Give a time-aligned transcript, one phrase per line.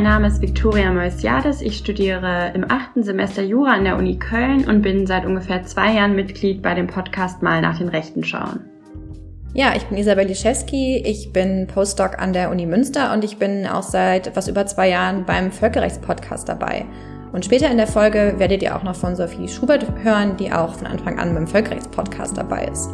[0.00, 1.60] Mein Name ist Viktoria Moisiades.
[1.60, 5.92] Ich studiere im achten Semester Jura an der Uni Köln und bin seit ungefähr zwei
[5.92, 8.64] Jahren Mitglied bei dem Podcast Mal nach den Rechten schauen.
[9.52, 13.66] Ja, ich bin Isabel Liszewski, ich bin Postdoc an der Uni Münster und ich bin
[13.66, 16.86] auch seit etwas über zwei Jahren beim Völkerrechtspodcast dabei.
[17.34, 20.76] Und später in der Folge werdet ihr auch noch von Sophie Schubert hören, die auch
[20.76, 22.88] von Anfang an beim Völkerrechtspodcast dabei ist.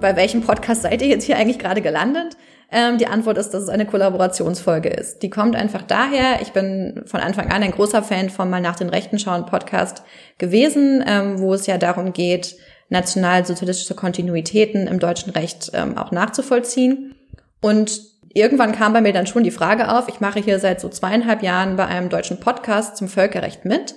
[0.00, 2.36] Bei welchem Podcast seid ihr jetzt hier eigentlich gerade gelandet?
[2.70, 5.22] Ähm, die Antwort ist, dass es eine Kollaborationsfolge ist.
[5.22, 6.42] Die kommt einfach daher.
[6.42, 10.02] Ich bin von Anfang an ein großer Fan von Mal nach den Rechten schauen Podcast
[10.38, 12.56] gewesen, ähm, wo es ja darum geht,
[12.88, 17.14] nationalsozialistische Kontinuitäten im deutschen Recht ähm, auch nachzuvollziehen.
[17.60, 18.00] Und
[18.34, 21.42] irgendwann kam bei mir dann schon die Frage auf, ich mache hier seit so zweieinhalb
[21.42, 23.94] Jahren bei einem deutschen Podcast zum Völkerrecht mit.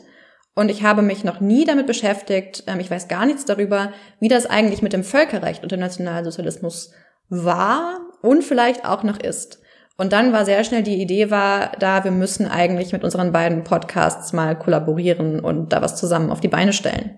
[0.56, 4.28] Und ich habe mich noch nie damit beschäftigt, ähm, ich weiß gar nichts darüber, wie
[4.28, 6.92] das eigentlich mit dem Völkerrecht und dem Nationalsozialismus
[7.30, 9.62] war und vielleicht auch noch ist.
[9.98, 13.66] Und dann war sehr schnell die Idee war, da wir müssen eigentlich mit unseren beiden
[13.66, 17.18] Podcasts mal kollaborieren und da was zusammen auf die Beine stellen.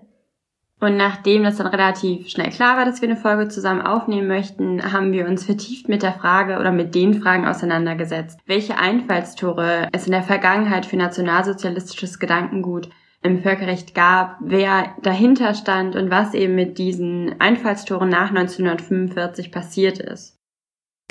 [0.82, 4.92] Und nachdem das dann relativ schnell klar war, dass wir eine Folge zusammen aufnehmen möchten,
[4.92, 10.06] haben wir uns vertieft mit der Frage oder mit den Fragen auseinandergesetzt, welche Einfallstore es
[10.06, 12.88] in der Vergangenheit für nationalsozialistisches Gedankengut
[13.22, 20.00] im Völkerrecht gab, wer dahinter stand und was eben mit diesen Einfallstoren nach 1945 passiert
[20.00, 20.31] ist.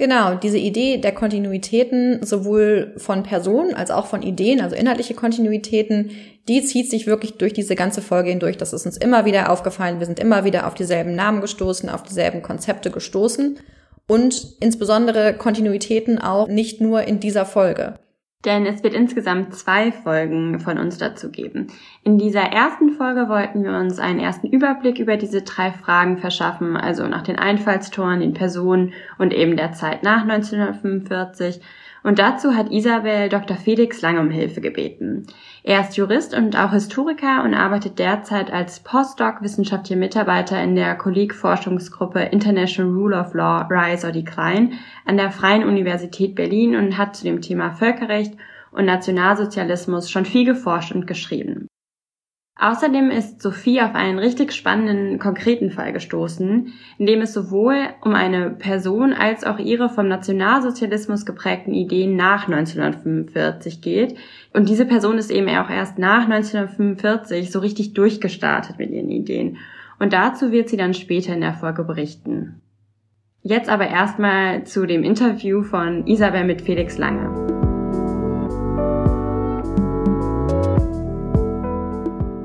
[0.01, 6.09] Genau, diese Idee der Kontinuitäten sowohl von Personen als auch von Ideen, also inhaltliche Kontinuitäten,
[6.47, 8.57] die zieht sich wirklich durch diese ganze Folge hindurch.
[8.57, 9.99] Das ist uns immer wieder aufgefallen.
[9.99, 13.59] Wir sind immer wieder auf dieselben Namen gestoßen, auf dieselben Konzepte gestoßen
[14.07, 17.99] und insbesondere Kontinuitäten auch nicht nur in dieser Folge.
[18.45, 21.67] Denn es wird insgesamt zwei Folgen von uns dazu geben.
[22.03, 26.75] In dieser ersten Folge wollten wir uns einen ersten Überblick über diese drei Fragen verschaffen,
[26.75, 31.61] also nach den Einfallstoren, den Personen und eben der Zeit nach 1945.
[32.03, 33.55] Und dazu hat Isabel Dr.
[33.55, 35.27] Felix Lang um Hilfe gebeten.
[35.63, 40.95] Er ist Jurist und auch Historiker und arbeitet derzeit als Postdoc wissenschaftlicher Mitarbeiter in der
[40.95, 44.71] Kolleg-Forschungsgruppe International Rule of Law Rise or Decline
[45.05, 48.33] an der Freien Universität Berlin und hat zu dem Thema Völkerrecht
[48.71, 51.67] und Nationalsozialismus schon viel geforscht und geschrieben.
[52.61, 58.13] Außerdem ist Sophie auf einen richtig spannenden, konkreten Fall gestoßen, in dem es sowohl um
[58.13, 64.15] eine Person als auch ihre vom Nationalsozialismus geprägten Ideen nach 1945 geht.
[64.53, 69.57] Und diese Person ist eben auch erst nach 1945 so richtig durchgestartet mit ihren Ideen.
[69.97, 72.61] Und dazu wird sie dann später in der Folge berichten.
[73.41, 77.70] Jetzt aber erstmal zu dem Interview von Isabel mit Felix Lange.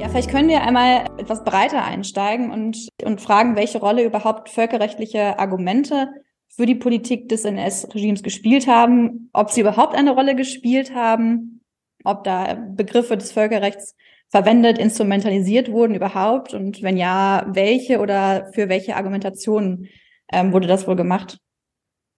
[0.08, 6.08] Vielleicht können wir einmal etwas breiter einsteigen und, und fragen, welche Rolle überhaupt völkerrechtliche Argumente
[6.48, 11.60] für die Politik des NS-Regimes gespielt haben, ob sie überhaupt eine Rolle gespielt haben,
[12.04, 13.94] ob da Begriffe des Völkerrechts
[14.28, 19.88] verwendet, instrumentalisiert wurden überhaupt und wenn ja, welche oder für welche Argumentationen
[20.32, 21.38] ähm, wurde das wohl gemacht?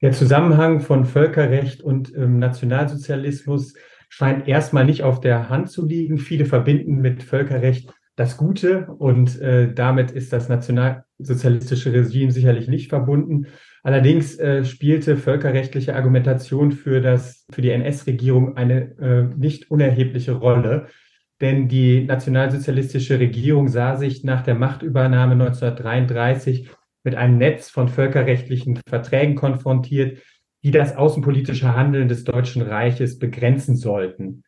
[0.01, 3.75] Der Zusammenhang von Völkerrecht und ähm, Nationalsozialismus
[4.09, 6.19] scheint erstmal nicht auf der Hand zu liegen.
[6.19, 12.89] Viele verbinden mit Völkerrecht das Gute und äh, damit ist das nationalsozialistische Regime sicherlich nicht
[12.89, 13.47] verbunden.
[13.85, 20.89] Allerdings äh, spielte völkerrechtliche Argumentation für das für die NS-Regierung eine äh, nicht unerhebliche Rolle,
[21.41, 26.71] denn die nationalsozialistische Regierung sah sich nach der Machtübernahme 1933
[27.05, 30.19] mit einem Netz von völkerrechtlichen Verträgen konfrontiert,
[30.69, 34.43] die das außenpolitische Handeln des Deutschen Reiches begrenzen sollten.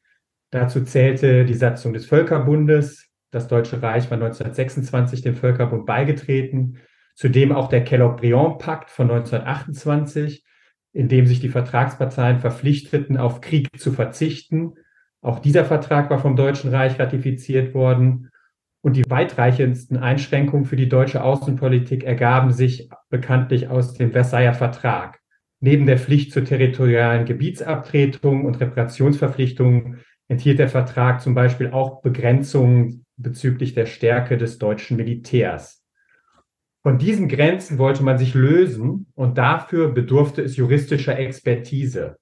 [0.50, 3.08] Dazu zählte die Satzung des Völkerbundes.
[3.31, 6.76] Das Deutsche Reich war 1926 dem Völkerbund beigetreten.
[7.14, 10.45] Zudem auch der Kellogg-Briand-Pakt von 1928,
[10.92, 14.74] in dem sich die Vertragsparteien verpflichteten, auf Krieg zu verzichten.
[15.22, 18.28] Auch dieser Vertrag war vom Deutschen Reich ratifiziert worden.
[18.83, 25.20] Und die weitreichendsten Einschränkungen für die deutsche Außenpolitik ergaben sich bekanntlich aus dem Versailler Vertrag.
[25.60, 33.04] Neben der Pflicht zur territorialen Gebietsabtretung und Reparationsverpflichtungen enthielt der Vertrag zum Beispiel auch Begrenzungen
[33.16, 35.84] bezüglich der Stärke des deutschen Militärs.
[36.83, 42.16] Von diesen Grenzen wollte man sich lösen und dafür bedurfte es juristischer Expertise.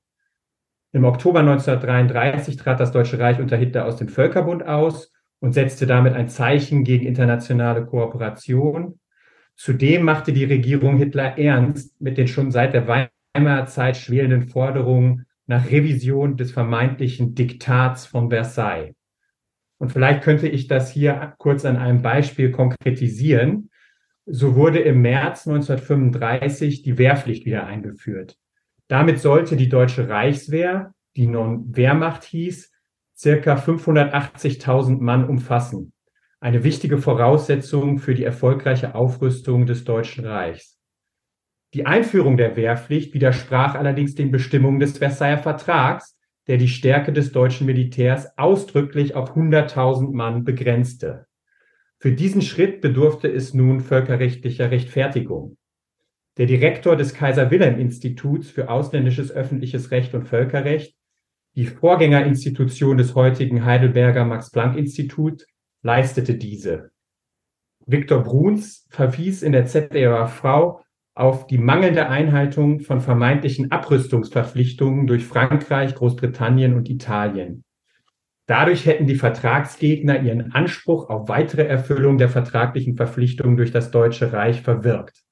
[0.93, 5.87] Im Oktober 1933 trat das Deutsche Reich unter Hitler aus dem Völkerbund aus und setzte
[5.87, 8.99] damit ein Zeichen gegen internationale Kooperation.
[9.55, 13.11] Zudem machte die Regierung Hitler ernst mit den schon seit der Weimarer
[13.67, 18.95] Zeit schwelenden Forderungen nach Revision des vermeintlichen Diktats von Versailles.
[19.79, 23.71] Und vielleicht könnte ich das hier kurz an einem Beispiel konkretisieren.
[24.27, 28.37] So wurde im März 1935 die Wehrpflicht wieder eingeführt.
[28.89, 32.73] Damit sollte die deutsche Reichswehr, die nun Wehrmacht hieß,
[33.17, 35.93] circa 580.000 Mann umfassen.
[36.41, 40.78] Eine wichtige Voraussetzung für die erfolgreiche Aufrüstung des Deutschen Reichs.
[41.75, 47.33] Die Einführung der Wehrpflicht widersprach allerdings den Bestimmungen des Versailler Vertrags, der die Stärke des
[47.33, 51.27] deutschen Militärs ausdrücklich auf 100.000 Mann begrenzte.
[51.99, 55.59] Für diesen Schritt bedurfte es nun völkerrechtlicher Rechtfertigung.
[56.39, 60.95] Der Direktor des Kaiser Wilhelm Instituts für ausländisches öffentliches Recht und Völkerrecht
[61.59, 65.45] die Vorgängerinstitution des heutigen Heidelberger Max-Planck-Institut
[65.83, 66.93] leistete diese.
[67.85, 70.85] Viktor Bruns verwies in der ZDRV
[71.19, 77.65] auf die mangelnde Einhaltung von vermeintlichen Abrüstungsverpflichtungen durch Frankreich, Großbritannien und Italien.
[78.47, 84.33] Dadurch hätten die Vertragsgegner ihren Anspruch auf weitere Erfüllung der vertraglichen Verpflichtungen durch das Deutsche
[84.33, 85.25] Reich verwirkt.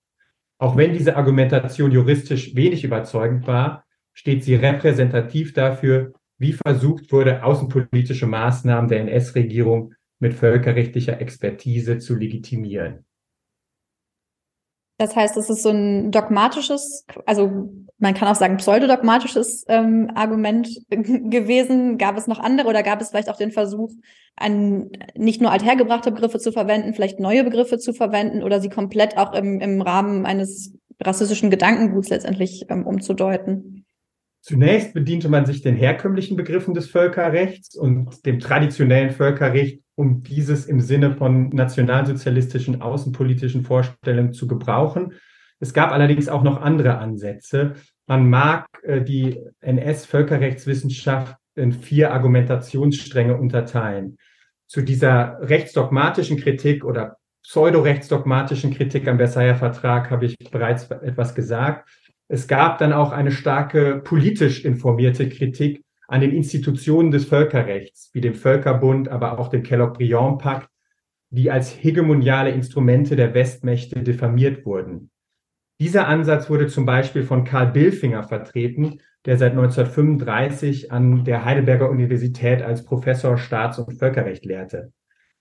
[0.58, 7.44] Auch wenn diese Argumentation juristisch wenig überzeugend war, steht sie repräsentativ dafür, wie versucht wurde,
[7.44, 13.04] außenpolitische Maßnahmen der NS-Regierung mit völkerrechtlicher Expertise zu legitimieren.
[14.98, 20.68] Das heißt, es ist so ein dogmatisches, also man kann auch sagen pseudodogmatisches ähm, Argument
[20.90, 21.98] gewesen.
[21.98, 23.90] Gab es noch andere oder gab es vielleicht auch den Versuch,
[24.36, 29.16] ein, nicht nur althergebrachte Begriffe zu verwenden, vielleicht neue Begriffe zu verwenden oder sie komplett
[29.16, 33.84] auch im, im Rahmen eines rassistischen Gedankenguts letztendlich ähm, umzudeuten?
[34.40, 40.66] Zunächst bediente man sich den herkömmlichen Begriffen des Völkerrechts und dem traditionellen Völkerrecht, um dieses
[40.66, 45.14] im Sinne von nationalsozialistischen außenpolitischen Vorstellungen zu gebrauchen.
[45.58, 47.74] Es gab allerdings auch noch andere Ansätze.
[48.06, 54.18] Man mag äh, die NS-Völkerrechtswissenschaft in vier Argumentationsstränge unterteilen.
[54.68, 61.88] Zu dieser rechtsdogmatischen Kritik oder pseudo-rechtsdogmatischen Kritik am Versailler Vertrag habe ich bereits etwas gesagt.
[62.28, 68.20] Es gab dann auch eine starke politisch informierte Kritik an den Institutionen des Völkerrechts, wie
[68.20, 70.68] dem Völkerbund, aber auch dem Kellogg-Briand-Pakt,
[71.30, 75.10] die als hegemoniale Instrumente der Westmächte diffamiert wurden.
[75.80, 81.90] Dieser Ansatz wurde zum Beispiel von Karl Billfinger vertreten, der seit 1935 an der Heidelberger
[81.90, 84.92] Universität als Professor Staats- und Völkerrecht lehrte.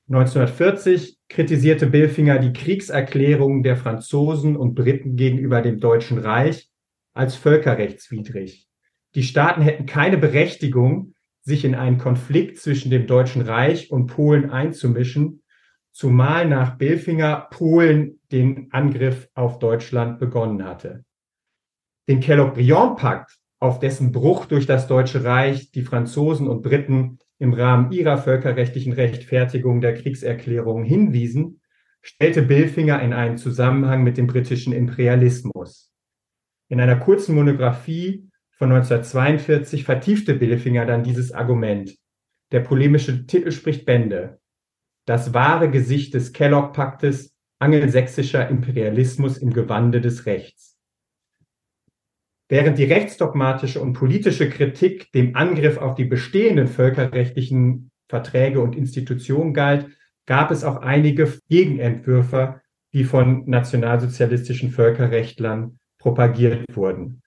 [0.08, 6.70] 1940 kritisierte Billfinger die Kriegserklärungen der Franzosen und Briten gegenüber dem Deutschen Reich
[7.14, 8.68] als völkerrechtswidrig.
[9.16, 14.50] Die Staaten hätten keine Berechtigung, sich in einen Konflikt zwischen dem Deutschen Reich und Polen
[14.50, 15.44] einzumischen,
[15.92, 21.06] zumal nach Billfinger Polen den Angriff auf Deutschland begonnen hatte.
[22.10, 27.92] Den Kellogg-Briand-Pakt, auf dessen Bruch durch das Deutsche Reich die Franzosen und Briten im Rahmen
[27.94, 31.62] ihrer völkerrechtlichen Rechtfertigung der Kriegserklärung hinwiesen,
[32.02, 35.92] stellte Billfinger in einen Zusammenhang mit dem britischen Imperialismus.
[36.68, 38.25] In einer kurzen Monographie
[38.56, 41.96] von 1942 vertiefte Billefinger dann dieses Argument.
[42.52, 44.40] Der polemische Titel spricht Bände.
[45.06, 50.78] Das wahre Gesicht des Kellogg-Paktes, angelsächsischer Imperialismus im Gewande des Rechts.
[52.48, 59.54] Während die rechtsdogmatische und politische Kritik dem Angriff auf die bestehenden völkerrechtlichen Verträge und Institutionen
[59.54, 59.88] galt,
[60.28, 62.62] gab es auch einige Gegenentwürfe,
[62.94, 67.22] die von nationalsozialistischen Völkerrechtlern propagiert wurden.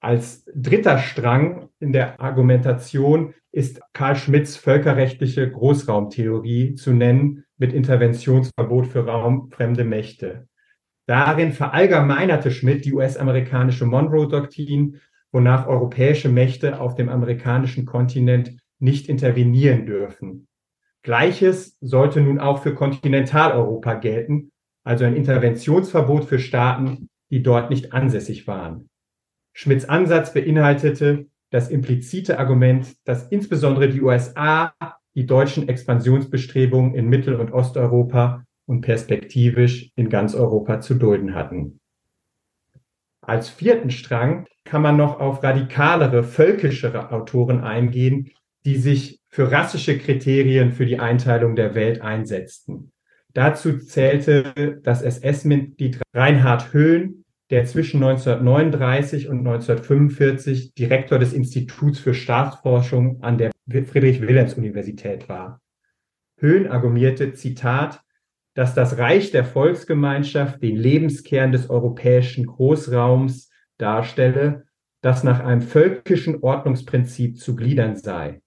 [0.00, 8.86] Als dritter Strang in der Argumentation ist Karl Schmidts völkerrechtliche Großraumtheorie zu nennen mit Interventionsverbot
[8.86, 10.46] für raumfremde Mächte.
[11.06, 15.00] Darin verallgemeinerte Schmidt die US-amerikanische Monroe-Doktrin,
[15.32, 20.46] wonach europäische Mächte auf dem amerikanischen Kontinent nicht intervenieren dürfen.
[21.02, 24.52] Gleiches sollte nun auch für Kontinentaleuropa gelten,
[24.84, 28.88] also ein Interventionsverbot für Staaten, die dort nicht ansässig waren.
[29.60, 34.72] Schmidts Ansatz beinhaltete das implizite Argument, dass insbesondere die USA
[35.16, 41.80] die deutschen Expansionsbestrebungen in Mittel- und Osteuropa und perspektivisch in ganz Europa zu dulden hatten.
[43.20, 48.30] Als vierten Strang kann man noch auf radikalere, völkischere Autoren eingehen,
[48.64, 52.92] die sich für rassische Kriterien für die Einteilung der Welt einsetzten.
[53.34, 62.14] Dazu zählte das SS-Mitglied Reinhard Höhn, der zwischen 1939 und 1945 Direktor des Instituts für
[62.14, 65.60] Staatsforschung an der Friedrich-Wilhelms-Universität war.
[66.36, 68.02] Höhn argumentierte, Zitat,
[68.54, 74.66] dass das Reich der Volksgemeinschaft den Lebenskern des europäischen Großraums darstelle,
[75.00, 78.40] das nach einem völkischen Ordnungsprinzip zu gliedern sei.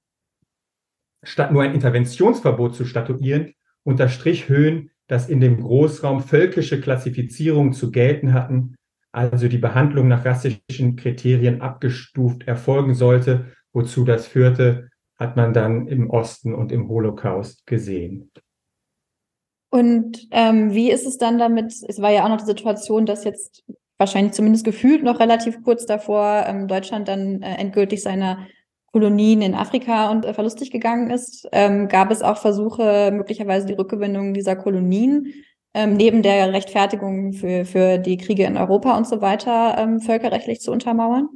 [1.23, 3.53] Statt nur ein Interventionsverbot zu statuieren,
[3.83, 8.75] unterstrich Höhn, dass in dem Großraum völkische Klassifizierungen zu gelten hatten,
[9.11, 15.87] also die Behandlung nach rassischen Kriterien abgestuft erfolgen sollte, Wozu das führte, hat man dann
[15.87, 18.31] im Osten und im Holocaust gesehen.
[19.69, 21.73] Und ähm, wie ist es dann damit?
[21.87, 23.63] Es war ja auch noch die Situation, dass jetzt
[23.97, 28.47] wahrscheinlich zumindest gefühlt noch relativ kurz davor ähm, Deutschland dann äh, endgültig seine
[28.91, 31.47] Kolonien in Afrika und äh, verlustig gegangen ist.
[31.53, 35.33] Ähm, gab es auch Versuche, möglicherweise die Rückgewinnung dieser Kolonien
[35.73, 40.59] ähm, neben der Rechtfertigung für, für die Kriege in Europa und so weiter ähm, völkerrechtlich
[40.59, 41.29] zu untermauern?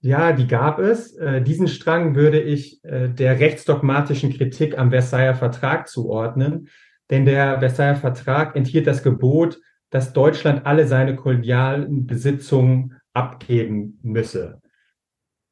[0.00, 1.16] Ja, die gab es.
[1.16, 6.68] Äh, diesen Strang würde ich äh, der rechtsdogmatischen Kritik am Versailler Vertrag zuordnen,
[7.10, 9.60] denn der Versailler Vertrag enthielt das Gebot,
[9.90, 14.60] dass Deutschland alle seine kolonialen Besitzungen abgeben müsse.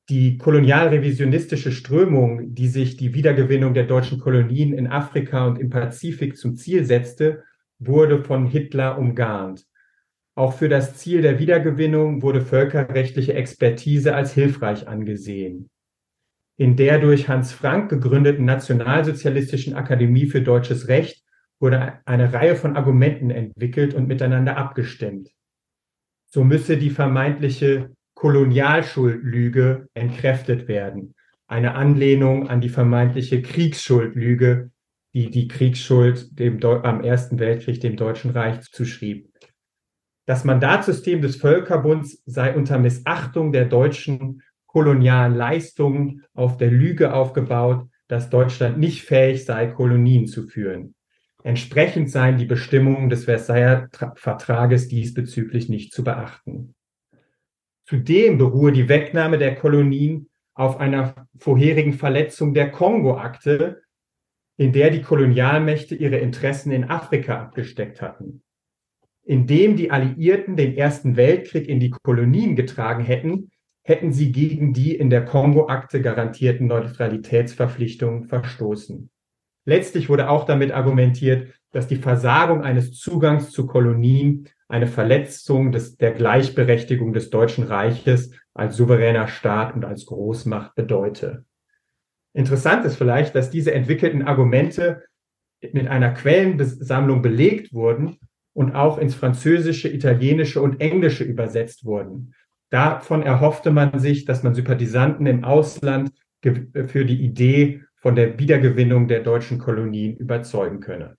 [0.08, 6.36] Die kolonialrevisionistische Strömung, die sich die Wiedergewinnung der deutschen Kolonien in Afrika und im Pazifik
[6.36, 7.44] zum Ziel setzte,
[7.80, 9.66] wurde von Hitler umgarnt.
[10.36, 15.68] Auch für das Ziel der Wiedergewinnung wurde völkerrechtliche Expertise als hilfreich angesehen.
[16.56, 21.24] In der durch Hans Frank gegründeten Nationalsozialistischen Akademie für deutsches Recht
[21.58, 25.30] wurde eine Reihe von Argumenten entwickelt und miteinander abgestimmt.
[26.26, 31.14] So müsse die vermeintliche Kolonialschuldlüge entkräftet werden,
[31.48, 34.70] eine Anlehnung an die vermeintliche Kriegsschuldlüge,
[35.14, 39.28] die die Kriegsschuld dem am Ersten Weltkrieg dem Deutschen Reich zuschrieb.
[40.26, 47.88] Das Mandatssystem des Völkerbunds sei unter Missachtung der deutschen kolonialen Leistungen auf der Lüge aufgebaut,
[48.06, 50.94] dass Deutschland nicht fähig sei, Kolonien zu führen.
[51.42, 56.74] Entsprechend seien die Bestimmungen des Versailler Vertrages diesbezüglich nicht zu beachten.
[57.86, 63.82] Zudem beruhe die Wegnahme der Kolonien auf einer vorherigen Verletzung der Kongo-Akte,
[64.60, 68.42] in der die Kolonialmächte ihre Interessen in Afrika abgesteckt hatten.
[69.24, 73.52] Indem die Alliierten den Ersten Weltkrieg in die Kolonien getragen hätten,
[73.82, 79.08] hätten sie gegen die in der Kongo-Akte garantierten Neutralitätsverpflichtungen verstoßen.
[79.64, 85.96] Letztlich wurde auch damit argumentiert, dass die Versagung eines Zugangs zu Kolonien eine Verletzung des,
[85.96, 91.46] der Gleichberechtigung des Deutschen Reiches als souveräner Staat und als Großmacht bedeute.
[92.32, 95.04] Interessant ist vielleicht, dass diese entwickelten Argumente
[95.72, 98.18] mit einer Quellensammlung belegt wurden
[98.52, 102.34] und auch ins Französische, Italienische und Englische übersetzt wurden.
[102.70, 109.08] Davon erhoffte man sich, dass man Sympathisanten im Ausland für die Idee von der Wiedergewinnung
[109.08, 111.16] der deutschen Kolonien überzeugen könne.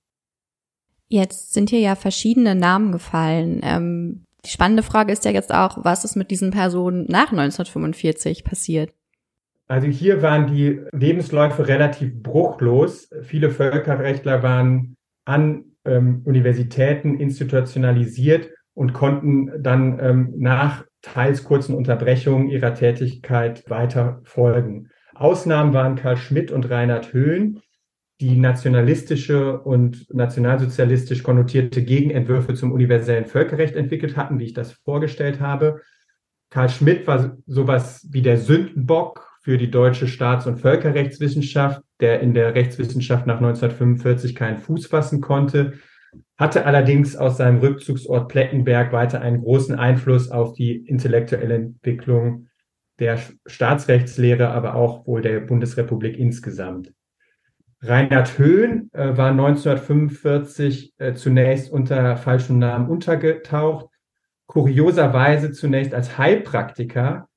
[1.07, 3.59] Jetzt sind hier ja verschiedene Namen gefallen.
[3.63, 8.43] Ähm, die spannende Frage ist ja jetzt auch, was ist mit diesen Personen nach 1945
[8.43, 8.93] passiert?
[9.71, 13.09] Also hier waren die Lebensläufe relativ bruchlos.
[13.21, 22.49] Viele Völkerrechtler waren an ähm, Universitäten institutionalisiert und konnten dann ähm, nach teils kurzen Unterbrechungen
[22.49, 24.89] ihrer Tätigkeit weiter folgen.
[25.15, 27.61] Ausnahmen waren Karl Schmidt und Reinhard Höhn,
[28.19, 35.39] die nationalistische und nationalsozialistisch konnotierte Gegenentwürfe zum universellen Völkerrecht entwickelt hatten, wie ich das vorgestellt
[35.39, 35.79] habe.
[36.49, 42.33] Karl Schmidt war sowas wie der Sündenbock für die deutsche Staats- und Völkerrechtswissenschaft, der in
[42.33, 45.73] der Rechtswissenschaft nach 1945 keinen Fuß fassen konnte,
[46.37, 52.47] hatte allerdings aus seinem Rückzugsort Plettenberg weiter einen großen Einfluss auf die intellektuelle Entwicklung
[52.99, 56.93] der Staatsrechtslehre, aber auch wohl der Bundesrepublik insgesamt.
[57.81, 63.87] Reinhard Höhn äh, war 1945 äh, zunächst unter falschem Namen untergetaucht,
[64.45, 67.27] kurioserweise zunächst als Heilpraktiker,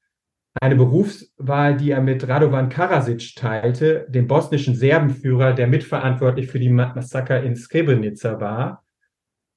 [0.61, 6.69] eine Berufswahl, die er mit Radovan Karasic teilte, dem bosnischen Serbenführer, der mitverantwortlich für die
[6.69, 8.85] Massaker in Srebrenica war.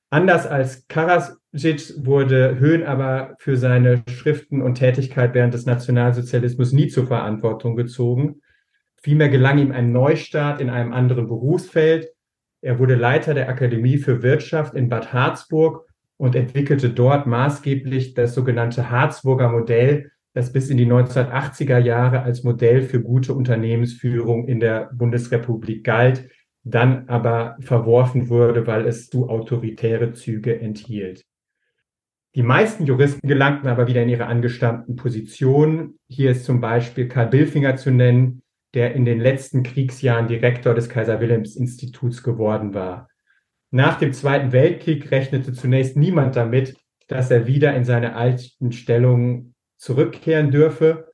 [0.10, 6.88] Anders als Karasic wurde Höhn aber für seine Schriften und Tätigkeit während des Nationalsozialismus nie
[6.88, 8.42] zur Verantwortung gezogen.
[9.02, 12.10] Vielmehr gelang ihm ein Neustart in einem anderen Berufsfeld.
[12.62, 15.86] Er wurde Leiter der Akademie für Wirtschaft in Bad Harzburg
[16.16, 22.44] und entwickelte dort maßgeblich das sogenannte Harzburger Modell, das bis in die 1980er Jahre als
[22.44, 26.30] Modell für gute Unternehmensführung in der Bundesrepublik galt,
[26.64, 31.26] dann aber verworfen wurde, weil es zu autoritäre Züge enthielt.
[32.36, 35.98] Die meisten Juristen gelangten aber wieder in ihre angestammten Positionen.
[36.08, 38.44] Hier ist zum Beispiel Karl Billfinger zu nennen,
[38.76, 43.08] der in den letzten Kriegsjahren Direktor des Kaiser Wilhelms Instituts geworden war.
[43.72, 46.76] Nach dem Zweiten Weltkrieg rechnete zunächst niemand damit,
[47.08, 51.12] dass er wieder in seine alten Stellungen zurückkehren dürfe.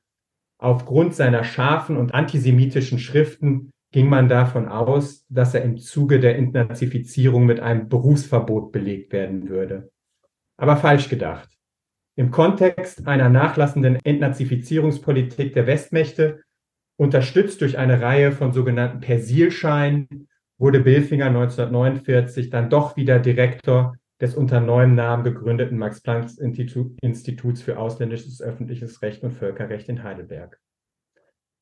[0.58, 6.36] Aufgrund seiner scharfen und antisemitischen Schriften ging man davon aus, dass er im Zuge der
[6.36, 9.90] Entnazifizierung mit einem Berufsverbot belegt werden würde.
[10.56, 11.48] Aber falsch gedacht.
[12.16, 16.42] Im Kontext einer nachlassenden Entnazifizierungspolitik der Westmächte,
[16.96, 20.28] unterstützt durch eine Reihe von sogenannten Persilscheinen,
[20.58, 28.40] wurde Bilfinger 1949 dann doch wieder Direktor des unter neuem Namen gegründeten Max-Planck-Instituts für ausländisches
[28.40, 30.58] öffentliches Recht und Völkerrecht in Heidelberg.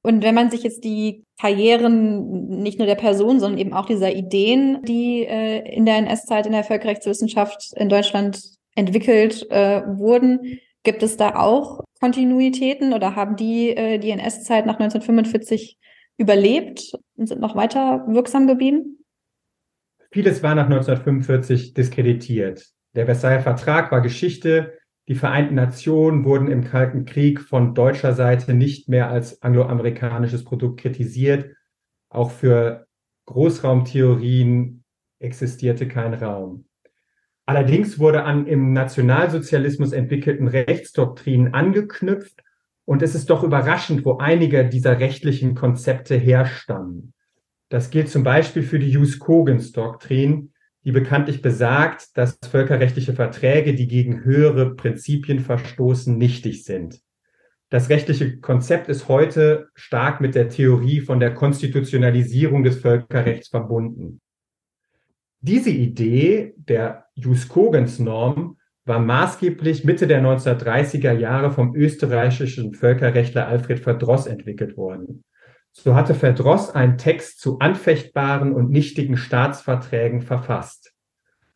[0.04, 4.14] Und wenn man sich jetzt die Karrieren nicht nur der Person, sondern eben auch dieser
[4.14, 8.40] Ideen, die äh, in der NS-Zeit in der Völkerrechtswissenschaft in Deutschland
[8.74, 14.80] entwickelt äh, wurden, gibt es da auch Kontinuitäten oder haben die äh, die NS-Zeit nach
[14.80, 15.78] 1945
[16.16, 19.01] überlebt und sind noch weiter wirksam geblieben?
[20.12, 22.68] Vieles war nach 1945 diskreditiert.
[22.94, 24.78] Der Versailler Vertrag war Geschichte,
[25.08, 30.80] die Vereinten Nationen wurden im Kalten Krieg von deutscher Seite nicht mehr als angloamerikanisches Produkt
[30.80, 31.56] kritisiert.
[32.10, 32.86] Auch für
[33.24, 34.84] Großraumtheorien
[35.18, 36.66] existierte kein Raum.
[37.46, 42.42] Allerdings wurde an im Nationalsozialismus entwickelten Rechtsdoktrinen angeknüpft
[42.84, 47.14] und es ist doch überraschend, wo einige dieser rechtlichen Konzepte herstammen.
[47.72, 50.52] Das gilt zum Beispiel für die Jus-Cogens-Doktrin,
[50.84, 57.00] die bekanntlich besagt, dass völkerrechtliche Verträge, die gegen höhere Prinzipien verstoßen, nichtig sind.
[57.70, 64.20] Das rechtliche Konzept ist heute stark mit der Theorie von der Konstitutionalisierung des Völkerrechts verbunden.
[65.40, 74.26] Diese Idee der Jus-Cogens-Norm war maßgeblich Mitte der 1930er Jahre vom österreichischen Völkerrechtler Alfred Verdross
[74.26, 75.24] entwickelt worden.
[75.72, 80.92] So hatte Verdross einen Text zu anfechtbaren und nichtigen Staatsverträgen verfasst.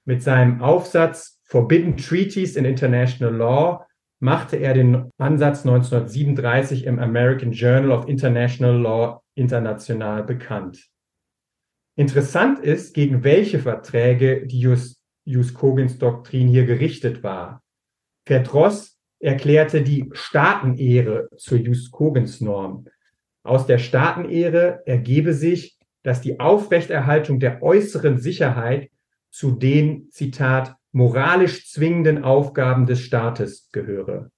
[0.05, 3.87] Mit seinem Aufsatz Forbidden Treaties in International Law
[4.19, 10.89] machte er den Ansatz 1937 im American Journal of International Law international bekannt.
[11.97, 17.63] Interessant ist, gegen welche Verträge die Jus, Jus Cogens Doktrin hier gerichtet war.
[18.27, 22.87] Verdross erklärte die Staatenehre zur Jus Cogens Norm.
[23.47, 28.91] Aus der Staatenehre ergebe sich, dass die Aufrechterhaltung der äußeren Sicherheit
[29.31, 34.31] zu den, Zitat, moralisch zwingenden Aufgaben des Staates gehöre.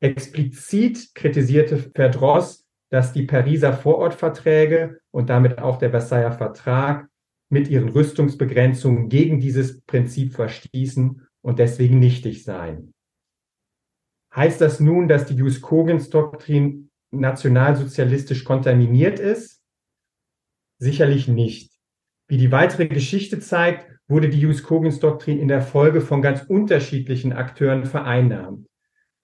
[0.00, 7.08] Explizit kritisierte Verdross, dass die Pariser Vorortverträge und damit auch der Versailler Vertrag
[7.50, 12.94] mit ihren Rüstungsbegrenzungen gegen dieses Prinzip verstießen und deswegen nichtig seien.
[14.34, 19.62] Heißt das nun, dass die Jus-Cogens-Doktrin nationalsozialistisch kontaminiert ist?
[20.78, 21.72] Sicherlich nicht.
[22.28, 27.84] Wie die weitere Geschichte zeigt, wurde die Jus-Cogens-Doktrin in der Folge von ganz unterschiedlichen Akteuren
[27.84, 28.66] vereinnahmt.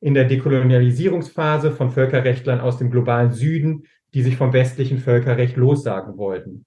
[0.00, 6.16] In der Dekolonialisierungsphase von Völkerrechtlern aus dem globalen Süden, die sich vom westlichen Völkerrecht lossagen
[6.16, 6.66] wollten.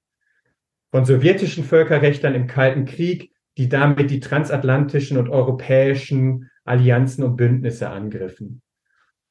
[0.91, 7.89] Von sowjetischen Völkerrechtlern im Kalten Krieg, die damit die transatlantischen und europäischen Allianzen und Bündnisse
[7.89, 8.61] angriffen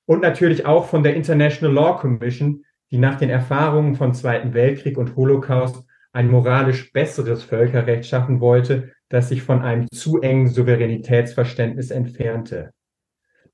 [0.07, 4.97] und natürlich auch von der International Law Commission, die nach den Erfahrungen von Zweiten Weltkrieg
[4.97, 11.91] und Holocaust ein moralisch besseres Völkerrecht schaffen wollte, das sich von einem zu engen Souveränitätsverständnis
[11.91, 12.73] entfernte.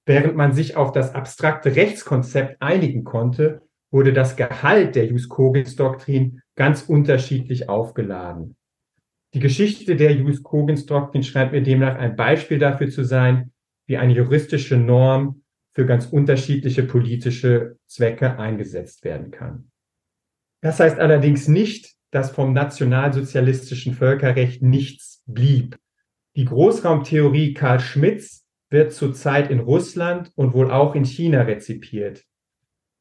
[0.05, 6.83] Während man sich auf das abstrakte Rechtskonzept einigen konnte, wurde das Gehalt der Jus-Cogens-Doktrin ganz
[6.83, 8.57] unterschiedlich aufgeladen.
[9.35, 13.53] Die Geschichte der Jus-Cogens-Doktrin scheint mir demnach ein Beispiel dafür zu sein,
[13.87, 15.42] wie eine juristische Norm
[15.75, 19.71] für ganz unterschiedliche politische Zwecke eingesetzt werden kann.
[20.61, 25.79] Das heißt allerdings nicht, dass vom nationalsozialistischen Völkerrecht nichts blieb.
[26.37, 32.25] Die Großraumtheorie Karl Schmitz wird zurzeit in Russland und wohl auch in China rezipiert.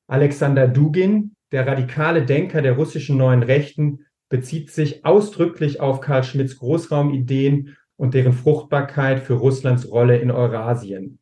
[0.07, 6.57] Alexander Dugin, der radikale Denker der russischen neuen Rechten, bezieht sich ausdrücklich auf Karl Schmitz
[6.57, 11.20] Großraumideen und deren Fruchtbarkeit für Russlands Rolle in Eurasien.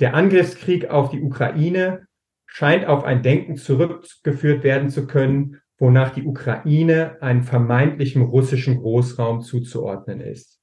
[0.00, 2.06] Der Angriffskrieg auf die Ukraine
[2.46, 9.42] scheint auf ein Denken zurückgeführt werden zu können, wonach die Ukraine einem vermeintlichen russischen Großraum
[9.42, 10.60] zuzuordnen ist.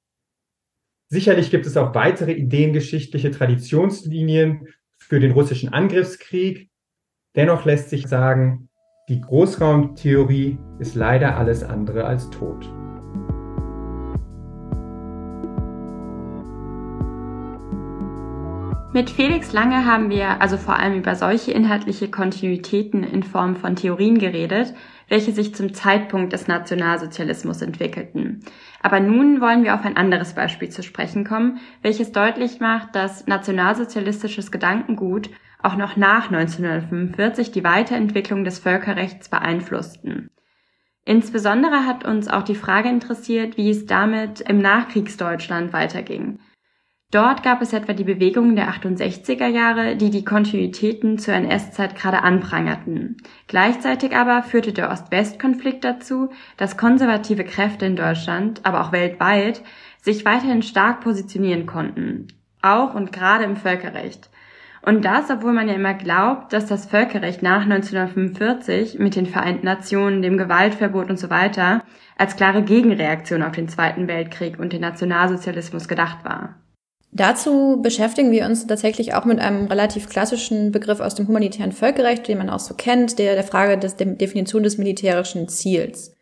[1.10, 4.68] Sicherlich gibt es auch weitere ideengeschichtliche Traditionslinien
[4.98, 6.70] für den russischen Angriffskrieg.
[7.36, 8.70] Dennoch lässt sich sagen,
[9.10, 12.72] die Großraumtheorie ist leider alles andere als tot.
[18.94, 23.78] Mit Felix Lange haben wir also vor allem über solche inhaltliche Kontinuitäten in Form von
[23.78, 24.74] Theorien geredet,
[25.08, 28.42] welche sich zum Zeitpunkt des Nationalsozialismus entwickelten.
[28.82, 33.28] Aber nun wollen wir auf ein anderes Beispiel zu sprechen kommen, welches deutlich macht, dass
[33.28, 35.30] nationalsozialistisches Gedankengut
[35.64, 40.32] auch noch nach 1945 die Weiterentwicklung des Völkerrechts beeinflussten.
[41.06, 46.40] Insbesondere hat uns auch die Frage interessiert, wie es damit im Nachkriegsdeutschland weiterging.
[47.12, 52.24] Dort gab es etwa die Bewegungen der 68er Jahre, die die Kontinuitäten zur NS-Zeit gerade
[52.24, 53.18] anprangerten.
[53.48, 59.62] Gleichzeitig aber führte der Ost-West-Konflikt dazu, dass konservative Kräfte in Deutschland, aber auch weltweit,
[60.00, 62.28] sich weiterhin stark positionieren konnten.
[62.62, 64.30] Auch und gerade im Völkerrecht.
[64.82, 69.66] Und das, obwohl man ja immer glaubt, dass das Völkerrecht nach 1945 mit den Vereinten
[69.66, 71.84] Nationen, dem Gewaltverbot und so weiter
[72.18, 76.56] als klare Gegenreaktion auf den Zweiten Weltkrieg und den Nationalsozialismus gedacht war.
[77.14, 82.28] Dazu beschäftigen wir uns tatsächlich auch mit einem relativ klassischen Begriff aus dem humanitären Völkerrecht,
[82.28, 86.16] den man auch so kennt, der der Frage des, der Definition des militärischen Ziels.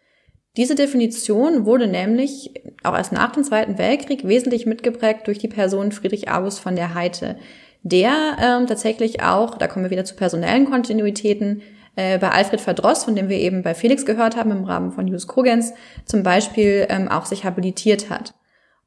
[0.58, 2.52] Diese Definition wurde nämlich
[2.84, 6.96] auch erst nach dem Zweiten Weltkrieg wesentlich mitgeprägt durch die Person Friedrich August von der
[6.96, 7.38] Heite,
[7.84, 11.62] der ähm, tatsächlich auch, da kommen wir wieder zu personellen Kontinuitäten,
[11.96, 15.08] äh, bei Alfred Verdross, von dem wir eben bei Felix gehört haben im Rahmen von
[15.08, 15.74] Jus Kogens,
[16.06, 18.34] zum Beispiel ähm, auch sich habilitiert hat.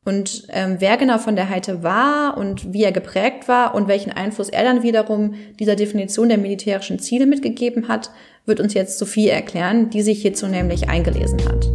[0.04, 4.10] Und ähm, wer genau von der Heite war und wie er geprägt war und welchen
[4.10, 8.10] Einfluss er dann wiederum dieser Definition der militärischen Ziele mitgegeben hat,
[8.44, 11.68] wird uns jetzt Sophie erklären, die sich hierzu nämlich eingelesen hat.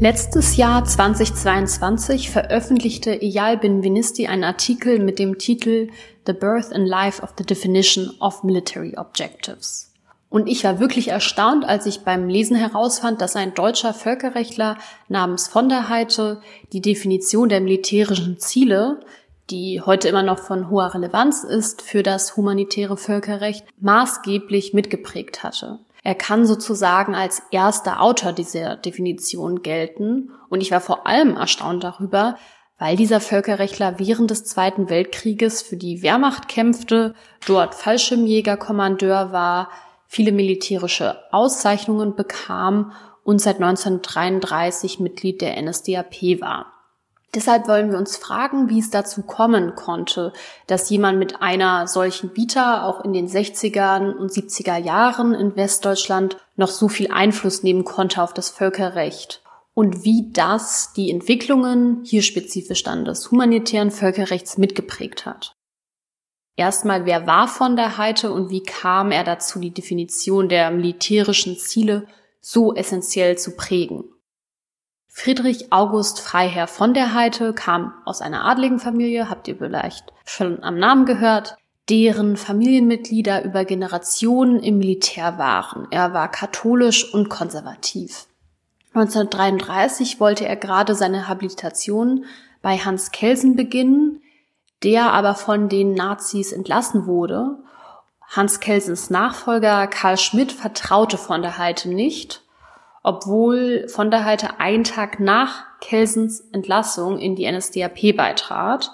[0.00, 5.88] Letztes Jahr 2022 veröffentlichte Eyal Benvenisti einen Artikel mit dem Titel
[6.24, 9.88] The Birth and Life of the Definition of Military Objectives.
[10.30, 14.76] Und ich war wirklich erstaunt, als ich beim Lesen herausfand, dass ein deutscher Völkerrechtler
[15.08, 19.00] namens von der Heite die Definition der militärischen Ziele,
[19.48, 25.78] die heute immer noch von hoher Relevanz ist für das humanitäre Völkerrecht, maßgeblich mitgeprägt hatte.
[26.04, 31.84] Er kann sozusagen als erster Autor dieser Definition gelten und ich war vor allem erstaunt
[31.84, 32.36] darüber,
[32.78, 37.14] weil dieser Völkerrechtler während des Zweiten Weltkrieges für die Wehrmacht kämpfte,
[37.46, 39.70] dort Fallschirmjägerkommandeur war,
[40.08, 42.92] viele militärische Auszeichnungen bekam
[43.22, 46.72] und seit 1933 Mitglied der NSDAP war.
[47.34, 50.32] Deshalb wollen wir uns fragen, wie es dazu kommen konnte,
[50.66, 56.38] dass jemand mit einer solchen Vita auch in den 60er und 70er Jahren in Westdeutschland
[56.56, 59.42] noch so viel Einfluss nehmen konnte auf das Völkerrecht
[59.74, 65.54] und wie das die Entwicklungen hier spezifisch dann des humanitären Völkerrechts mitgeprägt hat.
[66.58, 71.56] Erstmal, wer war von der Heite und wie kam er dazu, die Definition der militärischen
[71.56, 72.08] Ziele
[72.40, 74.02] so essentiell zu prägen?
[75.06, 80.64] Friedrich August Freiherr von der Heite kam aus einer adligen Familie, habt ihr vielleicht schon
[80.64, 81.56] am Namen gehört,
[81.88, 85.86] deren Familienmitglieder über Generationen im Militär waren.
[85.92, 88.26] Er war katholisch und konservativ.
[88.94, 92.24] 1933 wollte er gerade seine Habilitation
[92.62, 94.22] bei Hans Kelsen beginnen,
[94.82, 97.58] der aber von den Nazis entlassen wurde.
[98.28, 102.42] Hans Kelsens Nachfolger Karl Schmidt vertraute von der Heite nicht,
[103.02, 108.92] obwohl von der Heite einen Tag nach Kelsens Entlassung in die NSDAP beitrat.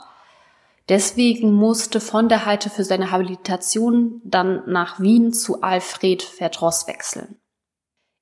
[0.88, 7.40] Deswegen musste von der Heite für seine Habilitation dann nach Wien zu Alfred Verdross wechseln.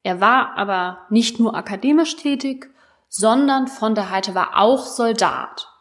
[0.05, 2.71] Er war aber nicht nur akademisch tätig,
[3.09, 5.72] sondern von der Heite war auch Soldat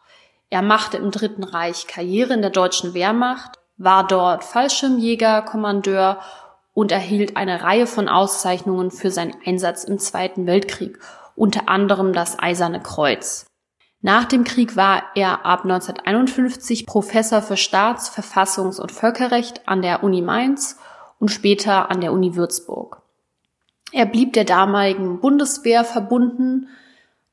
[0.51, 6.19] er machte im Dritten Reich Karriere in der deutschen Wehrmacht, war dort Fallschirmjäger, Kommandeur
[6.73, 10.99] und erhielt eine Reihe von Auszeichnungen für seinen Einsatz im Zweiten Weltkrieg,
[11.37, 13.45] unter anderem das Eiserne Kreuz.
[14.01, 20.03] Nach dem Krieg war er ab 1951 Professor für Staats-, Verfassungs- und Völkerrecht an der
[20.03, 20.77] Uni Mainz
[21.17, 23.01] und später an der Uni Würzburg.
[23.93, 26.67] Er blieb der damaligen Bundeswehr verbunden,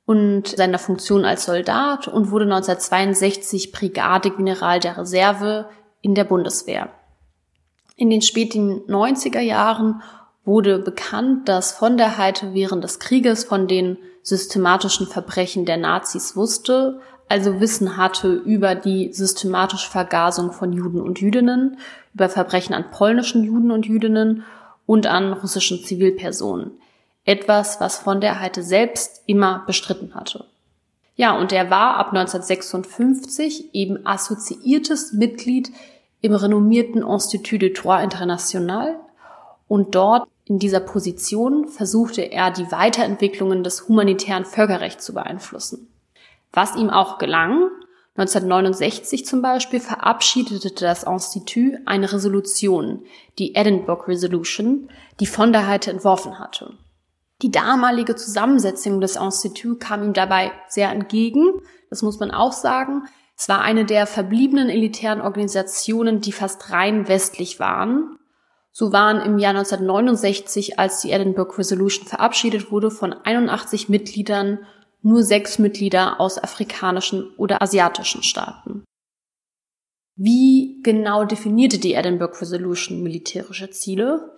[0.09, 5.68] und seiner Funktion als Soldat und wurde 1962 Brigadegeneral der Reserve
[6.01, 6.88] in der Bundeswehr.
[7.94, 10.01] In den späten 90er Jahren
[10.47, 16.35] wurde bekannt, dass von der Heite während des Krieges von den systematischen Verbrechen der Nazis
[16.35, 21.77] wusste, also Wissen hatte über die systematische Vergasung von Juden und Jüdinnen,
[22.14, 24.42] über Verbrechen an polnischen Juden und Jüdinnen
[24.87, 26.81] und an russischen Zivilpersonen
[27.29, 30.47] etwas, was von der Heite selbst immer bestritten hatte.
[31.14, 35.71] Ja, und er war ab 1956 eben assoziiertes Mitglied
[36.23, 38.97] im renommierten Institut de Droit International
[39.69, 45.93] und dort in dieser Position versuchte er die Weiterentwicklungen des humanitären Völkerrechts zu beeinflussen.
[46.53, 47.69] Was ihm auch gelang,
[48.17, 53.05] 1969 zum Beispiel verabschiedete das Institut eine Resolution,
[53.38, 54.88] die Edinburgh Resolution,
[55.21, 56.73] die von der Heite entworfen hatte.
[57.42, 63.05] Die damalige Zusammensetzung des Instituts kam ihm dabei sehr entgegen, das muss man auch sagen.
[63.37, 68.18] Es war eine der verbliebenen elitären Organisationen, die fast rein westlich waren.
[68.72, 74.66] So waren im Jahr 1969, als die Edinburgh Resolution verabschiedet wurde, von 81 Mitgliedern
[75.03, 78.85] nur sechs Mitglieder aus afrikanischen oder asiatischen Staaten.
[80.16, 84.37] Wie genau definierte die Edinburgh Resolution militärische Ziele?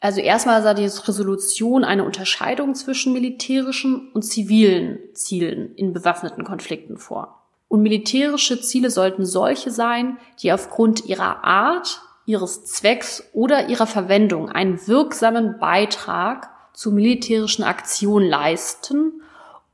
[0.00, 6.98] Also erstmal sah die Resolution eine Unterscheidung zwischen militärischen und zivilen Zielen in bewaffneten Konflikten
[6.98, 7.42] vor.
[7.66, 14.48] Und militärische Ziele sollten solche sein, die aufgrund ihrer Art, ihres Zwecks oder ihrer Verwendung
[14.48, 19.22] einen wirksamen Beitrag zu militärischen Aktionen leisten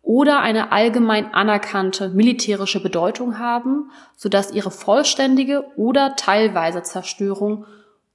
[0.02, 7.66] oder eine allgemein anerkannte militärische Bedeutung haben, sodass ihre vollständige oder teilweise Zerstörung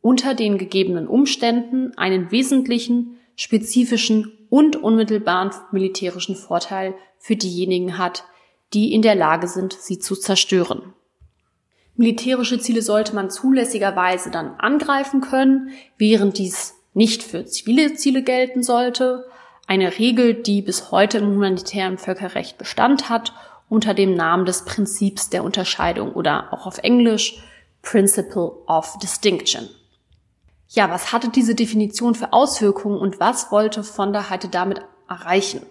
[0.02, 8.24] unter den gegebenen Umständen einen wesentlichen, spezifischen und unmittelbaren militärischen Vorteil für diejenigen hat,
[8.74, 10.94] die in der Lage sind, sie zu zerstören.
[11.96, 18.64] Militärische Ziele sollte man zulässigerweise dann angreifen können, während dies nicht für zivile Ziele gelten
[18.64, 19.26] sollte.
[19.68, 23.34] Eine Regel, die bis heute im humanitären Völkerrecht Bestand hat,
[23.68, 27.44] unter dem Namen des Prinzips der Unterscheidung oder auch auf Englisch
[27.82, 29.70] Principle of Distinction.
[30.71, 35.62] Ja, was hatte diese Definition für Auswirkungen und was wollte von der Heite damit erreichen?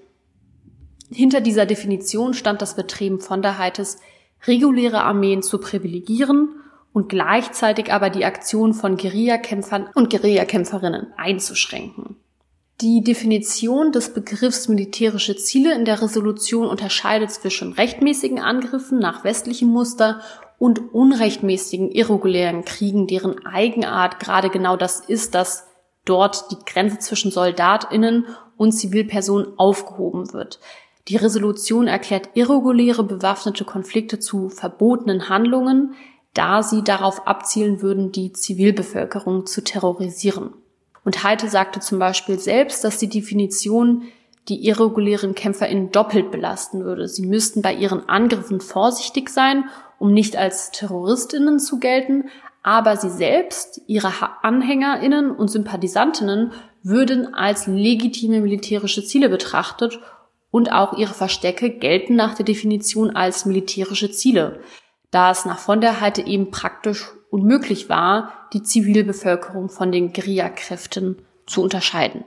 [1.10, 3.98] Hinter dieser Definition stand das Betreben von der Heites,
[4.46, 6.48] reguläre Armeen zu privilegieren
[6.92, 12.16] und gleichzeitig aber die Aktion von Guerillakämpfern und Guerillakämpferinnen einzuschränken.
[12.80, 19.66] Die Definition des Begriffs militärische Ziele in der Resolution unterscheidet zwischen rechtmäßigen Angriffen nach westlichem
[19.66, 20.20] Muster
[20.60, 25.66] und unrechtmäßigen irregulären Kriegen, deren Eigenart gerade genau das ist, dass
[26.04, 30.60] dort die Grenze zwischen Soldatinnen und Zivilpersonen aufgehoben wird.
[31.08, 35.94] Die Resolution erklärt irreguläre bewaffnete Konflikte zu verbotenen Handlungen,
[36.32, 40.52] da sie darauf abzielen würden, die Zivilbevölkerung zu terrorisieren.
[41.08, 44.02] Und Heite sagte zum Beispiel selbst, dass die Definition
[44.50, 47.08] die irregulären KämpferInnen doppelt belasten würde.
[47.08, 49.64] Sie müssten bei ihren Angriffen vorsichtig sein,
[49.98, 52.24] um nicht als TerroristInnen zu gelten,
[52.62, 60.00] aber sie selbst, ihre AnhängerInnen und Sympathisantinnen würden als legitime militärische Ziele betrachtet
[60.50, 64.60] und auch ihre Verstecke gelten nach der Definition als militärische Ziele,
[65.10, 71.16] da es nach von der Heite eben praktisch unmöglich war, die Zivilbevölkerung von den Guerillakräften
[71.46, 72.24] zu unterscheiden.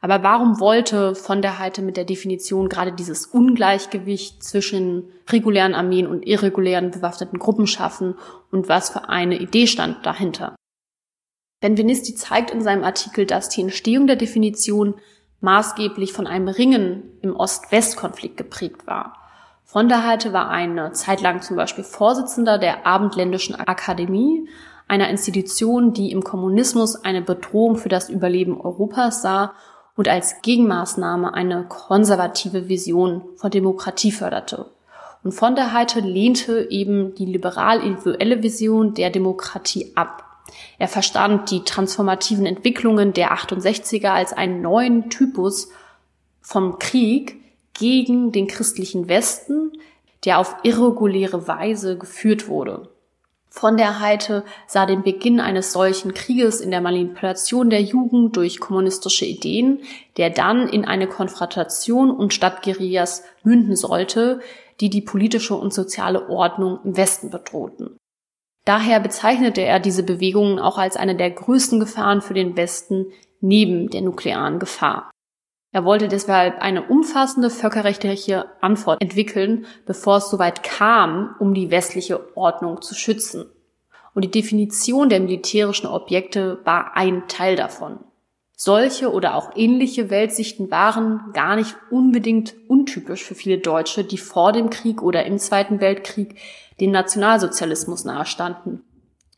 [0.00, 6.06] Aber warum wollte von der Heite mit der Definition gerade dieses Ungleichgewicht zwischen regulären Armeen
[6.06, 8.14] und irregulären bewaffneten Gruppen schaffen
[8.50, 10.54] und was für eine Idee stand dahinter?
[11.60, 14.94] Benvenisti zeigt in seinem Artikel, dass die Entstehung der Definition
[15.40, 19.16] maßgeblich von einem Ringen im Ost-West-Konflikt geprägt war.
[19.64, 24.48] Von der Heite war eine Zeit lang zum Beispiel Vorsitzender der Abendländischen Akademie,
[24.88, 29.54] einer Institution, die im Kommunismus eine Bedrohung für das Überleben Europas sah
[29.96, 34.66] und als Gegenmaßnahme eine konservative Vision von Demokratie förderte.
[35.24, 40.22] Und von der Heite lehnte eben die liberal-individuelle Vision der Demokratie ab.
[40.78, 45.70] Er verstand die transformativen Entwicklungen der 68er als einen neuen Typus
[46.40, 47.40] vom Krieg
[47.74, 49.72] gegen den christlichen Westen,
[50.24, 52.88] der auf irreguläre Weise geführt wurde.
[53.58, 58.60] Von der Heite sah den Beginn eines solchen Krieges in der Manipulation der Jugend durch
[58.60, 59.80] kommunistische Ideen,
[60.18, 64.40] der dann in eine Konfrontation und Stadtguerillas münden sollte,
[64.82, 67.96] die die politische und soziale Ordnung im Westen bedrohten.
[68.66, 73.06] Daher bezeichnete er diese Bewegungen auch als eine der größten Gefahren für den Westen
[73.40, 75.10] neben der nuklearen Gefahr.
[75.76, 82.34] Er wollte deshalb eine umfassende völkerrechtliche Antwort entwickeln, bevor es soweit kam, um die westliche
[82.34, 83.44] Ordnung zu schützen.
[84.14, 87.98] Und die Definition der militärischen Objekte war ein Teil davon.
[88.56, 94.52] Solche oder auch ähnliche Weltsichten waren gar nicht unbedingt untypisch für viele Deutsche, die vor
[94.52, 96.36] dem Krieg oder im Zweiten Weltkrieg
[96.80, 98.82] dem Nationalsozialismus nahestanden.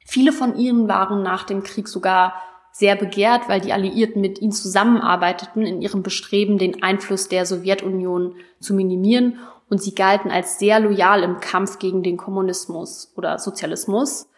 [0.06, 2.34] Viele von ihnen waren nach dem Krieg sogar
[2.78, 8.36] sehr begehrt, weil die Alliierten mit ihnen zusammenarbeiteten in ihrem Bestreben, den Einfluss der Sowjetunion
[8.60, 9.38] zu minimieren
[9.68, 14.28] und sie galten als sehr loyal im Kampf gegen den Kommunismus oder Sozialismus.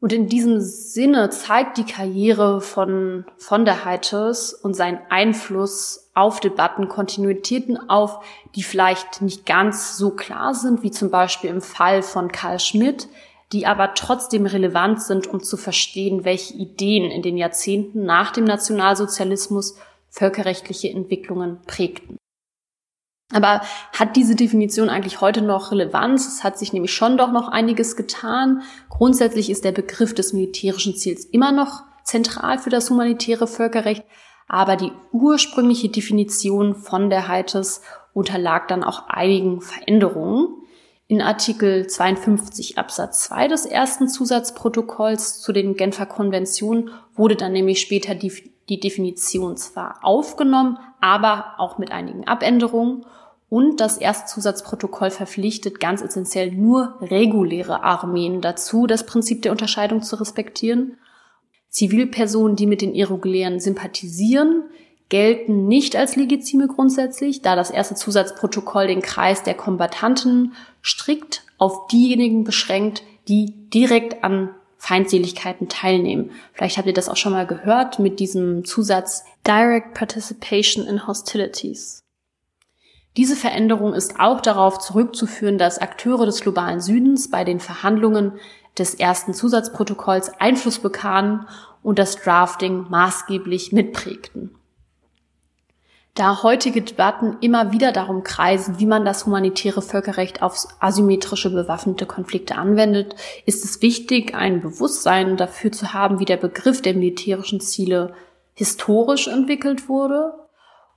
[0.00, 6.40] Und in diesem Sinne zeigt die Karriere von von der Heites und sein Einfluss auf
[6.40, 12.02] Debatten Kontinuitäten auf, die vielleicht nicht ganz so klar sind, wie zum Beispiel im Fall
[12.02, 13.08] von Karl Schmidt,
[13.52, 18.44] die aber trotzdem relevant sind, um zu verstehen, welche Ideen in den Jahrzehnten nach dem
[18.44, 19.76] Nationalsozialismus
[20.08, 22.16] völkerrechtliche Entwicklungen prägten.
[23.32, 23.60] Aber
[23.96, 26.26] hat diese Definition eigentlich heute noch Relevanz?
[26.26, 28.62] Es hat sich nämlich schon doch noch einiges getan.
[28.88, 34.04] Grundsätzlich ist der Begriff des militärischen Ziels immer noch zentral für das humanitäre Völkerrecht,
[34.48, 37.82] aber die ursprüngliche Definition von der HITES
[38.14, 40.48] unterlag dann auch einigen Veränderungen.
[41.10, 47.80] In Artikel 52 Absatz 2 des ersten Zusatzprotokolls zu den Genfer Konventionen wurde dann nämlich
[47.80, 48.32] später die,
[48.68, 53.04] die Definition zwar aufgenommen, aber auch mit einigen Abänderungen.
[53.48, 60.02] Und das erste Zusatzprotokoll verpflichtet ganz essentiell nur reguläre Armeen dazu, das Prinzip der Unterscheidung
[60.02, 60.96] zu respektieren.
[61.70, 64.62] Zivilpersonen, die mit den Irregulären sympathisieren,
[65.10, 71.88] gelten nicht als legitime grundsätzlich, da das erste Zusatzprotokoll den Kreis der Kombattanten strikt auf
[71.88, 76.30] diejenigen beschränkt, die direkt an Feindseligkeiten teilnehmen.
[76.54, 82.02] Vielleicht habt ihr das auch schon mal gehört mit diesem Zusatz Direct Participation in Hostilities.
[83.16, 88.32] Diese Veränderung ist auch darauf zurückzuführen, dass Akteure des globalen Südens bei den Verhandlungen
[88.78, 91.46] des ersten Zusatzprotokolls Einfluss bekamen
[91.82, 94.54] und das Drafting maßgeblich mitprägten.
[96.14, 102.04] Da heutige Debatten immer wieder darum kreisen, wie man das humanitäre Völkerrecht auf asymmetrische bewaffnete
[102.04, 103.14] Konflikte anwendet,
[103.46, 108.14] ist es wichtig, ein Bewusstsein dafür zu haben, wie der Begriff der militärischen Ziele
[108.54, 110.34] historisch entwickelt wurde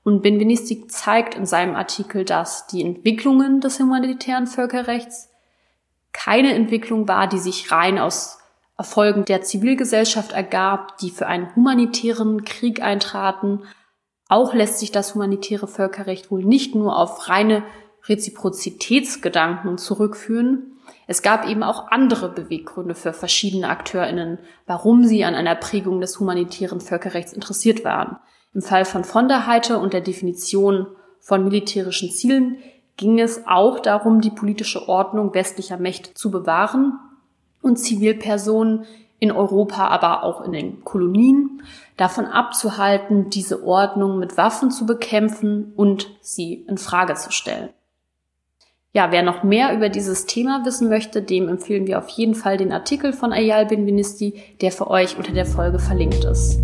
[0.04, 5.30] und Benveniste zeigt in seinem Artikel, dass die Entwicklungen des humanitären Völkerrechts
[6.12, 8.40] keine Entwicklung war, die sich rein aus
[8.78, 13.64] Erfolgen der Zivilgesellschaft ergab, die für einen humanitären Krieg eintraten.
[14.30, 17.64] Auch lässt sich das humanitäre Völkerrecht wohl nicht nur auf reine
[18.06, 20.78] Reziprozitätsgedanken zurückführen.
[21.08, 26.20] Es gab eben auch andere Beweggründe für verschiedene AkteurInnen, warum sie an einer Prägung des
[26.20, 28.18] humanitären Völkerrechts interessiert waren.
[28.54, 30.88] Im Fall von von der Heite und der Definition
[31.20, 32.58] von militärischen Zielen
[32.98, 37.00] ging es auch darum, die politische Ordnung westlicher Mächte zu bewahren
[37.62, 38.86] und Zivilpersonen
[39.24, 41.62] in Europa, aber auch in den Kolonien
[41.96, 47.70] davon abzuhalten, diese Ordnung mit Waffen zu bekämpfen und sie in Frage zu stellen.
[48.92, 52.58] Ja, wer noch mehr über dieses Thema wissen möchte, dem empfehlen wir auf jeden Fall
[52.58, 56.60] den Artikel von Ayal Benvenisti, der für euch unter der Folge verlinkt ist.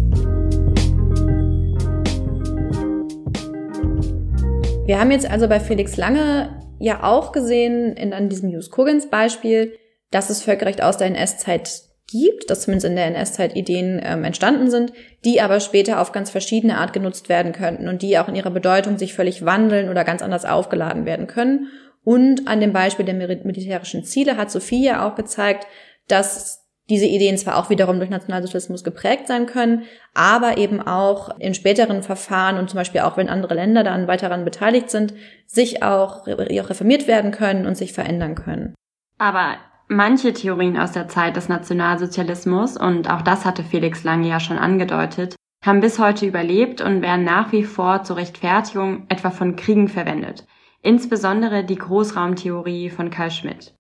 [4.86, 9.10] Wir haben jetzt also bei Felix Lange ja auch gesehen, in, an diesem Jus Kogens
[9.10, 9.78] Beispiel,
[10.12, 14.70] dass es Völkerrecht aus der NS-Zeit gibt, dass zumindest in der NS-Zeit Ideen ähm, entstanden
[14.70, 14.94] sind,
[15.26, 18.52] die aber später auf ganz verschiedene Art genutzt werden könnten und die auch in ihrer
[18.52, 21.68] Bedeutung sich völlig wandeln oder ganz anders aufgeladen werden können.
[22.04, 25.68] Und an dem Beispiel der militärischen Ziele hat Sophie ja auch gezeigt,
[26.08, 29.84] dass diese Ideen zwar auch wiederum durch Nationalsozialismus geprägt sein können,
[30.16, 34.30] aber eben auch in späteren Verfahren und zum Beispiel auch wenn andere Länder dann weiter
[34.30, 35.14] daran beteiligt sind,
[35.46, 38.74] sich auch, auch reformiert werden können und sich verändern können.
[39.20, 39.58] Aber
[39.90, 44.58] manche Theorien aus der Zeit des Nationalsozialismus, und auch das hatte Felix Lange ja schon
[44.58, 49.90] angedeutet, haben bis heute überlebt und werden nach wie vor zur Rechtfertigung etwa von Kriegen
[49.90, 50.46] verwendet.
[50.82, 53.74] Insbesondere die Großraumtheorie von Karl Schmidt.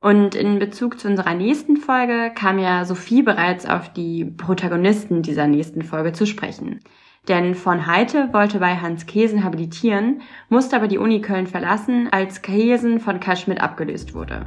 [0.00, 5.46] Und in Bezug zu unserer nächsten Folge kam ja Sophie bereits auf die Protagonisten dieser
[5.46, 6.80] nächsten Folge zu sprechen.
[7.28, 12.40] Denn von Heite wollte bei Hans Kesen habilitieren, musste aber die Uni Köln verlassen, als
[12.40, 14.46] Kesen von Karl Schmidt abgelöst wurde.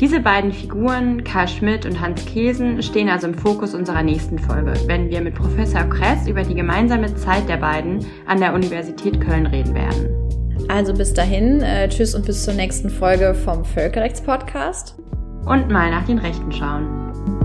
[0.00, 4.72] Diese beiden Figuren, Karl Schmidt und Hans Kesen, stehen also im Fokus unserer nächsten Folge,
[4.86, 9.44] wenn wir mit Professor Kress über die gemeinsame Zeit der beiden an der Universität Köln
[9.44, 10.68] reden werden.
[10.68, 14.96] Also bis dahin, äh, tschüss und bis zur nächsten Folge vom Völkerrechtspodcast.
[15.44, 17.39] Und mal nach den Rechten schauen.